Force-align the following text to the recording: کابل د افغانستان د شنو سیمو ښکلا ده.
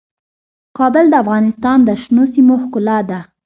کابل 0.77 1.05
د 1.09 1.13
افغانستان 1.23 1.77
د 1.83 1.89
شنو 2.01 2.23
سیمو 2.33 2.55
ښکلا 2.63 2.97
ده. 3.09 3.19